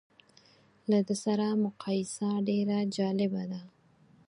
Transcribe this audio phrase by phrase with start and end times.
[0.89, 3.61] له ده سره مقایسه ډېره جالبه ده.